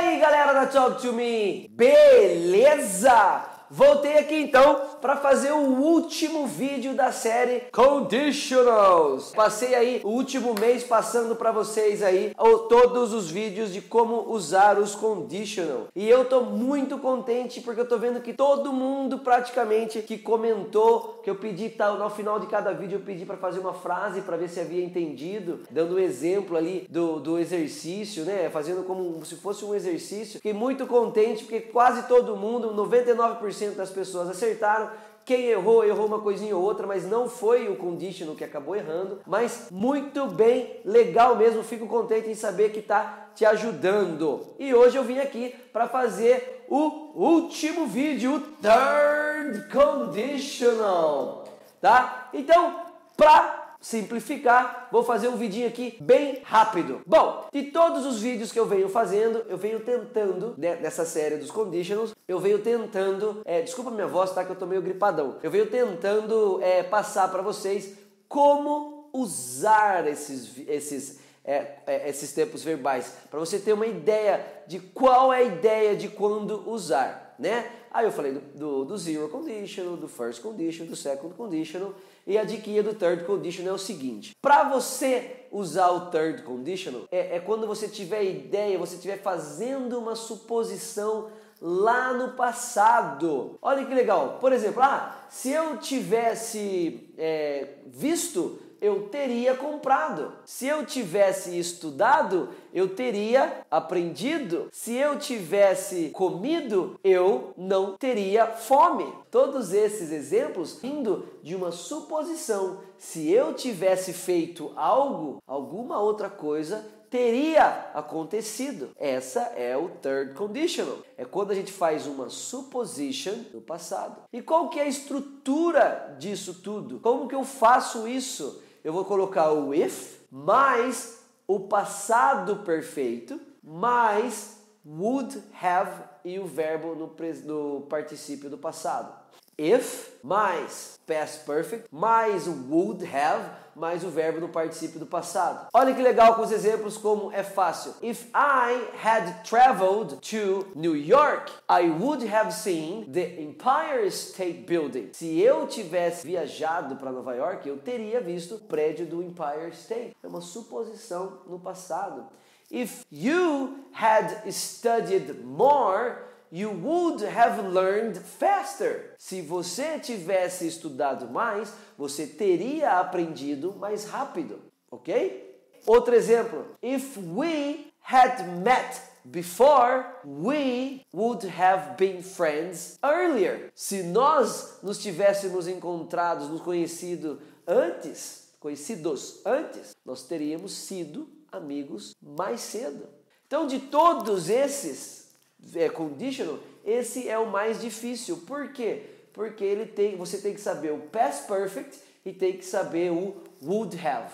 aí, 0.00 0.18
galera 0.18 0.52
da 0.52 0.66
Talk 0.66 1.00
to 1.02 1.12
Me? 1.12 1.68
Beleza? 1.70 3.49
Voltei 3.72 4.18
aqui 4.18 4.34
então 4.34 4.80
para 5.00 5.16
fazer 5.16 5.52
o 5.52 5.60
último 5.60 6.44
vídeo 6.44 6.92
da 6.92 7.12
série 7.12 7.62
Conditionals. 7.70 9.30
Passei 9.30 9.76
aí 9.76 10.00
o 10.02 10.08
último 10.08 10.56
mês 10.58 10.82
passando 10.82 11.36
para 11.36 11.52
vocês 11.52 12.02
aí 12.02 12.32
todos 12.68 13.12
os 13.12 13.30
vídeos 13.30 13.72
de 13.72 13.80
como 13.80 14.28
usar 14.28 14.76
os 14.76 14.96
conditional. 14.96 15.86
E 15.94 16.08
eu 16.08 16.24
tô 16.24 16.40
muito 16.40 16.98
contente 16.98 17.60
porque 17.60 17.82
eu 17.82 17.88
tô 17.88 17.96
vendo 17.96 18.20
que 18.20 18.32
todo 18.32 18.72
mundo 18.72 19.20
praticamente 19.20 20.02
que 20.02 20.18
comentou, 20.18 21.20
que 21.22 21.30
eu 21.30 21.36
pedi 21.36 21.68
tal 21.68 21.96
no 21.96 22.10
final 22.10 22.40
de 22.40 22.48
cada 22.48 22.72
vídeo 22.72 22.96
eu 22.96 23.04
pedi 23.04 23.24
para 23.24 23.36
fazer 23.36 23.60
uma 23.60 23.72
frase 23.72 24.22
para 24.22 24.36
ver 24.36 24.48
se 24.48 24.58
havia 24.58 24.84
entendido, 24.84 25.60
dando 25.70 25.94
um 25.94 25.98
exemplo 26.00 26.56
ali 26.56 26.88
do, 26.90 27.20
do 27.20 27.38
exercício, 27.38 28.24
né? 28.24 28.50
Fazendo 28.50 28.82
como 28.82 29.24
se 29.24 29.36
fosse 29.36 29.64
um 29.64 29.76
exercício. 29.76 30.40
Fiquei 30.40 30.52
muito 30.52 30.88
contente 30.88 31.44
porque 31.44 31.60
quase 31.60 32.08
todo 32.08 32.36
mundo, 32.36 32.74
99% 32.74 33.59
90% 33.60 33.74
das 33.74 33.90
pessoas 33.90 34.28
acertaram. 34.28 34.90
Quem 35.24 35.46
errou, 35.46 35.84
errou 35.84 36.06
uma 36.06 36.20
coisinha 36.20 36.56
ou 36.56 36.62
outra, 36.62 36.86
mas 36.86 37.06
não 37.06 37.28
foi 37.28 37.68
o 37.68 37.76
conditional 37.76 38.34
que 38.34 38.42
acabou 38.42 38.74
errando. 38.74 39.20
Mas 39.26 39.68
muito 39.70 40.26
bem, 40.26 40.80
legal 40.84 41.36
mesmo. 41.36 41.62
Fico 41.62 41.86
contente 41.86 42.28
em 42.28 42.34
saber 42.34 42.70
que 42.72 42.80
está 42.80 43.28
te 43.34 43.44
ajudando. 43.44 44.46
E 44.58 44.74
hoje 44.74 44.96
eu 44.96 45.04
vim 45.04 45.18
aqui 45.18 45.54
para 45.72 45.86
fazer 45.86 46.64
o 46.68 47.12
último 47.14 47.86
vídeo, 47.86 48.34
o 48.36 48.40
third 48.40 49.68
conditional, 49.70 51.44
tá? 51.80 52.28
Então, 52.32 52.80
para 53.16 53.59
simplificar, 53.80 54.88
vou 54.92 55.02
fazer 55.02 55.28
um 55.28 55.36
vidinho 55.36 55.66
aqui 55.66 55.96
bem 56.00 56.40
rápido. 56.44 57.00
Bom, 57.06 57.48
de 57.52 57.64
todos 57.64 58.04
os 58.04 58.20
vídeos 58.20 58.52
que 58.52 58.60
eu 58.60 58.66
venho 58.66 58.88
fazendo, 58.88 59.42
eu 59.48 59.56
venho 59.56 59.80
tentando, 59.80 60.54
né, 60.58 60.76
nessa 60.76 61.04
série 61.06 61.36
dos 61.36 61.50
conditionals, 61.50 62.14
eu 62.28 62.38
venho 62.38 62.58
tentando, 62.58 63.40
é, 63.44 63.62
desculpa 63.62 63.90
minha 63.90 64.06
voz, 64.06 64.32
tá, 64.32 64.44
que 64.44 64.50
eu 64.50 64.56
tô 64.56 64.66
meio 64.66 64.82
gripadão. 64.82 65.38
Eu 65.42 65.50
venho 65.50 65.66
tentando 65.66 66.60
é, 66.62 66.82
passar 66.82 67.28
para 67.30 67.40
vocês 67.40 67.94
como 68.28 69.08
usar 69.12 70.06
esses, 70.06 70.56
esses, 70.68 71.18
é, 71.44 71.76
é, 71.86 72.08
esses 72.08 72.32
tempos 72.32 72.62
verbais, 72.62 73.14
para 73.30 73.40
você 73.40 73.58
ter 73.58 73.72
uma 73.72 73.86
ideia 73.86 74.44
de 74.66 74.78
qual 74.78 75.32
é 75.32 75.38
a 75.38 75.42
ideia 75.42 75.96
de 75.96 76.08
quando 76.08 76.68
usar, 76.70 77.29
né? 77.40 77.70
Aí 77.90 78.04
eu 78.04 78.12
falei 78.12 78.32
do, 78.32 78.40
do, 78.40 78.84
do 78.84 78.98
zero 78.98 79.28
conditional, 79.30 79.96
do 79.96 80.06
first 80.06 80.42
conditional, 80.42 80.90
do 80.90 80.96
second 80.96 81.34
conditional, 81.34 81.94
e 82.26 82.36
a 82.36 82.44
dica 82.44 82.82
do 82.82 82.94
third 82.94 83.24
conditional 83.24 83.72
é 83.72 83.74
o 83.74 83.78
seguinte: 83.78 84.36
para 84.40 84.68
você 84.68 85.46
usar 85.50 85.90
o 85.90 86.10
third 86.10 86.42
conditional, 86.42 87.02
é, 87.10 87.36
é 87.36 87.40
quando 87.40 87.66
você 87.66 87.88
tiver 87.88 88.22
ideia, 88.24 88.78
você 88.78 88.94
estiver 88.94 89.16
fazendo 89.16 89.98
uma 89.98 90.14
suposição 90.14 91.30
lá 91.60 92.12
no 92.12 92.32
passado. 92.32 93.58
Olha 93.60 93.84
que 93.84 93.94
legal. 93.94 94.38
Por 94.40 94.52
exemplo, 94.52 94.82
ah, 94.82 95.26
se 95.28 95.50
eu 95.50 95.78
tivesse 95.78 97.08
é, 97.18 97.78
visto 97.86 98.58
eu 98.80 99.08
teria 99.08 99.54
comprado. 99.54 100.32
Se 100.44 100.66
eu 100.66 100.84
tivesse 100.86 101.58
estudado, 101.58 102.48
eu 102.72 102.88
teria 102.94 103.62
aprendido. 103.70 104.68
Se 104.72 104.94
eu 104.94 105.18
tivesse 105.18 106.10
comido, 106.10 106.98
eu 107.04 107.52
não 107.56 107.96
teria 107.96 108.46
fome. 108.46 109.12
Todos 109.30 109.72
esses 109.72 110.10
exemplos 110.10 110.78
vindo 110.80 111.26
de 111.42 111.54
uma 111.54 111.70
suposição. 111.70 112.78
Se 112.96 113.30
eu 113.30 113.54
tivesse 113.54 114.12
feito 114.12 114.72
algo, 114.76 115.42
alguma 115.46 116.00
outra 116.00 116.28
coisa, 116.28 116.84
teria 117.10 117.90
acontecido. 117.92 118.90
Essa 118.96 119.40
é 119.56 119.76
o 119.76 119.88
third 119.88 120.34
conditional. 120.34 120.98
É 121.18 121.24
quando 121.24 121.50
a 121.50 121.54
gente 121.54 121.72
faz 121.72 122.06
uma 122.06 122.30
supposition 122.30 123.34
no 123.52 123.60
passado. 123.60 124.22
E 124.32 124.40
qual 124.40 124.70
que 124.70 124.78
é 124.78 124.84
a 124.84 124.88
estrutura 124.88 126.16
disso 126.18 126.54
tudo? 126.62 127.00
Como 127.00 127.28
que 127.28 127.34
eu 127.34 127.44
faço 127.44 128.06
isso? 128.06 128.62
Eu 128.82 128.92
vou 128.92 129.04
colocar 129.04 129.52
o 129.52 129.74
if 129.74 130.20
mais 130.30 131.22
o 131.46 131.60
passado 131.60 132.56
perfeito 132.64 133.40
mais 133.62 134.58
would 134.84 135.42
have 135.60 135.90
e 136.24 136.38
o 136.38 136.46
verbo 136.46 136.94
no, 136.94 137.14
no 137.44 137.82
particípio 137.82 138.48
do 138.48 138.58
passado. 138.58 139.19
If 139.62 140.18
mais 140.22 140.98
past 141.06 141.44
perfect 141.44 141.86
mais 141.92 142.48
would 142.48 143.04
have 143.04 143.44
mais 143.76 144.02
o 144.02 144.08
verbo 144.08 144.40
no 144.40 144.48
particípio 144.48 144.98
do 144.98 145.04
passado. 145.04 145.68
Olha 145.74 145.94
que 145.94 146.00
legal 146.00 146.34
com 146.34 146.40
os 146.40 146.50
exemplos 146.50 146.96
como 146.96 147.30
é 147.30 147.42
fácil. 147.42 147.94
If 148.02 148.26
I 148.34 148.88
had 149.02 149.44
traveled 149.44 150.16
to 150.30 150.66
New 150.74 150.96
York, 150.96 151.52
I 151.68 151.90
would 151.90 152.26
have 152.26 152.52
seen 152.52 153.04
the 153.12 153.38
Empire 153.38 154.06
State 154.06 154.64
Building. 154.66 155.10
Se 155.12 155.38
eu 155.38 155.66
tivesse 155.66 156.26
viajado 156.26 156.96
para 156.96 157.12
Nova 157.12 157.34
York, 157.34 157.68
eu 157.68 157.76
teria 157.76 158.20
visto 158.22 158.54
o 158.54 158.60
prédio 158.60 159.04
do 159.04 159.22
Empire 159.22 159.72
State. 159.72 160.16
É 160.22 160.26
uma 160.26 160.40
suposição 160.40 161.40
no 161.46 161.58
passado. 161.58 162.24
If 162.70 163.04
you 163.10 163.78
had 163.92 164.50
studied 164.50 165.42
more, 165.44 166.29
you 166.50 166.70
would 166.70 167.22
have 167.22 167.62
learned 167.62 168.18
faster. 168.18 169.14
Se 169.18 169.40
você 169.40 169.98
tivesse 169.98 170.66
estudado 170.66 171.28
mais, 171.28 171.72
você 171.96 172.26
teria 172.26 172.98
aprendido 172.98 173.74
mais 173.78 174.04
rápido, 174.04 174.60
ok? 174.90 175.48
Outro 175.86 176.14
exemplo. 176.14 176.66
If 176.82 177.16
we 177.16 177.92
had 178.00 178.46
met 178.62 179.00
before, 179.24 180.04
we 180.24 181.06
would 181.12 181.46
have 181.46 181.96
been 181.96 182.22
friends 182.22 182.98
earlier. 183.02 183.70
Se 183.74 184.02
nós 184.02 184.78
nos 184.82 184.98
tivéssemos 184.98 185.68
encontrados, 185.68 186.48
nos 186.48 186.60
conhecido 186.60 187.40
antes, 187.66 188.50
conhecidos 188.58 189.40
antes, 189.44 189.96
nós 190.04 190.24
teríamos 190.24 190.72
sido 190.72 191.28
amigos 191.52 192.14
mais 192.20 192.60
cedo. 192.60 193.08
Então, 193.46 193.66
de 193.66 193.80
todos 193.80 194.48
esses 194.48 195.29
é, 195.74 195.88
conditional, 195.88 196.58
esse 196.84 197.28
é 197.28 197.38
o 197.38 197.46
mais 197.46 197.80
difícil. 197.80 198.38
Por 198.46 198.72
quê? 198.72 199.02
Porque 199.32 199.64
ele 199.64 199.86
tem, 199.86 200.16
você 200.16 200.38
tem 200.38 200.54
que 200.54 200.60
saber 200.60 200.92
o 200.92 200.98
past 200.98 201.46
perfect 201.46 201.98
e 202.24 202.32
tem 202.32 202.56
que 202.56 202.64
saber 202.64 203.10
o 203.10 203.36
would 203.62 203.96
have. 204.06 204.32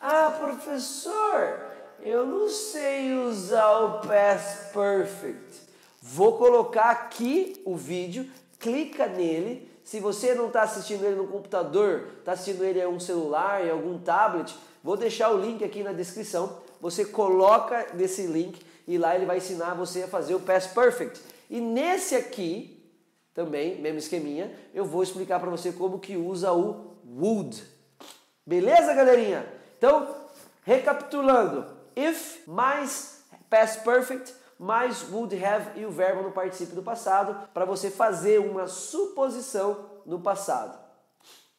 Ah, 0.00 0.30
professor, 0.38 1.60
eu 2.02 2.26
não 2.26 2.48
sei 2.48 3.12
usar 3.14 3.78
o 3.80 4.00
past 4.06 4.72
perfect. 4.72 5.60
Vou 6.02 6.38
colocar 6.38 6.90
aqui 6.90 7.60
o 7.64 7.76
vídeo, 7.76 8.26
clica 8.58 9.06
nele. 9.06 9.68
Se 9.84 10.00
você 10.00 10.34
não 10.34 10.46
está 10.46 10.62
assistindo 10.62 11.04
ele 11.04 11.16
no 11.16 11.26
computador, 11.26 12.08
está 12.18 12.32
assistindo 12.32 12.64
ele 12.64 12.80
em 12.80 12.86
um 12.86 13.00
celular, 13.00 13.64
em 13.66 13.70
algum 13.70 13.98
tablet, 13.98 14.54
vou 14.82 14.96
deixar 14.96 15.30
o 15.30 15.38
link 15.38 15.62
aqui 15.62 15.82
na 15.82 15.92
descrição. 15.92 16.58
Você 16.80 17.04
coloca 17.04 17.88
nesse 17.94 18.22
link 18.22 18.58
e 18.86 18.98
lá 18.98 19.14
ele 19.14 19.26
vai 19.26 19.38
ensinar 19.38 19.74
você 19.74 20.02
a 20.02 20.08
fazer 20.08 20.34
o 20.34 20.40
past 20.40 20.74
perfect. 20.74 21.20
E 21.48 21.60
nesse 21.60 22.14
aqui, 22.14 22.80
também, 23.34 23.80
mesmo 23.80 23.98
esqueminha, 23.98 24.52
eu 24.74 24.84
vou 24.84 25.02
explicar 25.02 25.40
para 25.40 25.50
você 25.50 25.72
como 25.72 25.98
que 25.98 26.16
usa 26.16 26.52
o 26.52 26.96
would. 27.04 27.62
Beleza, 28.46 28.94
galerinha? 28.94 29.46
Então, 29.78 30.14
recapitulando, 30.64 31.66
if 31.96 32.46
mais 32.46 33.24
past 33.48 33.82
perfect 33.82 34.34
mais 34.60 35.10
would 35.10 35.34
have 35.42 35.80
e 35.80 35.86
o 35.86 35.90
verbo 35.90 36.22
no 36.22 36.32
particípio 36.32 36.74
do 36.74 36.82
passado 36.82 37.48
para 37.54 37.64
você 37.64 37.90
fazer 37.90 38.38
uma 38.38 38.68
suposição 38.68 39.86
no 40.04 40.20
passado. 40.20 40.78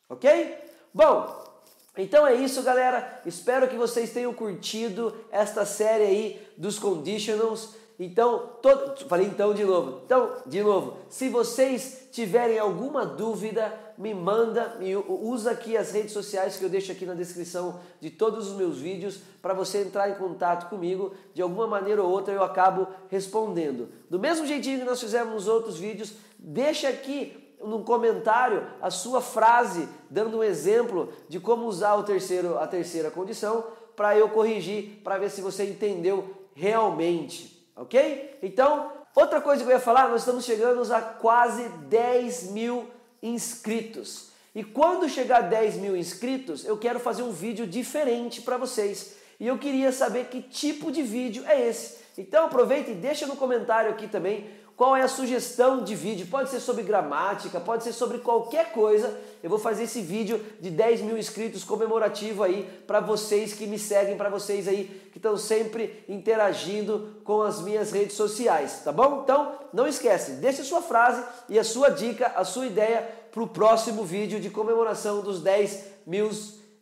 OK? 0.07 0.55
Bom, 0.93 1.50
então 1.97 2.25
é 2.25 2.33
isso, 2.35 2.63
galera. 2.63 3.21
Espero 3.25 3.67
que 3.67 3.75
vocês 3.75 4.11
tenham 4.11 4.33
curtido 4.33 5.13
esta 5.31 5.65
série 5.65 6.03
aí 6.03 6.47
dos 6.57 6.79
conditionals. 6.79 7.75
Então, 7.99 8.53
todo... 8.63 9.05
falei 9.07 9.27
então 9.27 9.53
de 9.53 9.63
novo. 9.63 10.01
Então, 10.05 10.37
de 10.47 10.63
novo, 10.63 10.97
se 11.07 11.29
vocês 11.29 12.07
tiverem 12.11 12.57
alguma 12.57 13.05
dúvida, 13.05 13.77
me 13.97 14.13
manda, 14.13 14.75
me 14.79 14.95
usa 14.95 15.51
aqui 15.51 15.77
as 15.77 15.91
redes 15.91 16.11
sociais 16.11 16.57
que 16.57 16.63
eu 16.63 16.69
deixo 16.69 16.91
aqui 16.91 17.05
na 17.05 17.13
descrição 17.13 17.79
de 17.99 18.09
todos 18.09 18.47
os 18.47 18.57
meus 18.57 18.79
vídeos 18.79 19.19
para 19.39 19.53
você 19.53 19.83
entrar 19.83 20.09
em 20.09 20.15
contato 20.15 20.67
comigo. 20.67 21.13
De 21.33 21.41
alguma 21.43 21.67
maneira 21.67 22.01
ou 22.01 22.09
outra 22.09 22.33
eu 22.33 22.41
acabo 22.41 22.87
respondendo. 23.09 23.89
Do 24.09 24.17
mesmo 24.17 24.47
jeitinho 24.47 24.79
que 24.79 24.85
nós 24.85 24.99
fizemos 24.99 25.33
nos 25.33 25.47
outros 25.47 25.77
vídeos, 25.77 26.13
deixa 26.39 26.89
aqui 26.89 27.50
no 27.63 27.83
comentário 27.83 28.65
a 28.81 28.89
sua 28.89 29.21
frase 29.21 29.87
dando 30.09 30.39
um 30.39 30.43
exemplo 30.43 31.11
de 31.29 31.39
como 31.39 31.65
usar 31.65 31.95
o 31.95 32.03
terceiro, 32.03 32.57
a 32.57 32.67
terceira 32.67 33.11
condição 33.11 33.65
para 33.95 34.17
eu 34.17 34.29
corrigir, 34.29 35.01
para 35.03 35.17
ver 35.17 35.29
se 35.29 35.41
você 35.41 35.65
entendeu 35.65 36.33
realmente, 36.55 37.65
ok? 37.75 38.37
Então, 38.41 38.91
outra 39.15 39.39
coisa 39.39 39.63
que 39.63 39.69
eu 39.69 39.73
ia 39.73 39.79
falar, 39.79 40.09
nós 40.09 40.21
estamos 40.21 40.45
chegando 40.45 40.81
a 40.93 41.01
quase 41.01 41.69
10 41.69 42.51
mil 42.51 42.87
inscritos. 43.21 44.31
E 44.53 44.63
quando 44.63 45.07
chegar 45.07 45.37
a 45.37 45.47
10 45.47 45.75
mil 45.75 45.95
inscritos, 45.95 46.65
eu 46.65 46.77
quero 46.77 46.99
fazer 46.99 47.23
um 47.23 47.31
vídeo 47.31 47.65
diferente 47.65 48.41
para 48.41 48.57
vocês. 48.57 49.15
E 49.39 49.47
eu 49.47 49.57
queria 49.57 49.91
saber 49.91 50.25
que 50.25 50.41
tipo 50.41 50.91
de 50.91 51.01
vídeo 51.01 51.43
é 51.47 51.67
esse. 51.67 52.01
Então 52.17 52.45
aproveita 52.45 52.91
e 52.91 52.95
deixa 52.95 53.25
no 53.25 53.35
comentário 53.35 53.89
aqui 53.89 54.07
também 54.07 54.49
qual 54.81 54.95
é 54.95 55.03
a 55.03 55.07
sugestão 55.07 55.83
de 55.83 55.93
vídeo. 55.93 56.25
Pode 56.25 56.49
ser 56.49 56.59
sobre 56.59 56.81
gramática, 56.81 57.59
pode 57.59 57.83
ser 57.83 57.93
sobre 57.93 58.17
qualquer 58.17 58.71
coisa. 58.71 59.15
Eu 59.43 59.47
vou 59.47 59.59
fazer 59.59 59.83
esse 59.83 60.01
vídeo 60.01 60.43
de 60.59 60.71
10 60.71 61.01
mil 61.01 61.15
inscritos 61.19 61.63
comemorativo 61.63 62.41
aí 62.41 62.67
para 62.87 62.99
vocês 62.99 63.53
que 63.53 63.67
me 63.67 63.77
seguem, 63.77 64.17
para 64.17 64.27
vocês 64.27 64.67
aí 64.67 64.85
que 65.11 65.19
estão 65.19 65.37
sempre 65.37 66.03
interagindo 66.09 67.21
com 67.23 67.43
as 67.43 67.61
minhas 67.61 67.91
redes 67.91 68.15
sociais, 68.15 68.81
tá 68.83 68.91
bom? 68.91 69.21
Então 69.23 69.53
não 69.71 69.85
esquece, 69.85 70.31
deixa 70.37 70.63
a 70.63 70.65
sua 70.65 70.81
frase 70.81 71.23
e 71.47 71.59
a 71.59 71.63
sua 71.63 71.89
dica, 71.89 72.31
a 72.35 72.43
sua 72.43 72.65
ideia 72.65 73.07
para 73.31 73.43
o 73.43 73.47
próximo 73.47 74.03
vídeo 74.03 74.39
de 74.39 74.49
comemoração 74.49 75.21
dos 75.21 75.43
10 75.43 75.85
mil, 76.07 76.31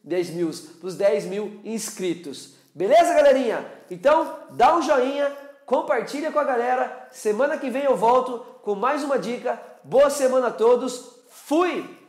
10 0.06 0.30
mil, 0.30 0.52
dos 0.82 0.96
10 0.96 1.26
mil 1.26 1.60
inscritos. 1.66 2.54
Beleza, 2.74 3.14
galerinha? 3.14 3.70
Então 3.92 4.38
dá 4.52 4.78
um 4.78 4.82
joinha 4.82 5.49
compartilha 5.70 6.32
com 6.32 6.40
a 6.40 6.44
galera. 6.44 7.08
Semana 7.12 7.56
que 7.56 7.70
vem 7.70 7.84
eu 7.84 7.96
volto 7.96 8.40
com 8.64 8.74
mais 8.74 9.04
uma 9.04 9.20
dica. 9.20 9.62
Boa 9.84 10.10
semana 10.10 10.48
a 10.48 10.52
todos. 10.52 11.22
Fui! 11.30 12.09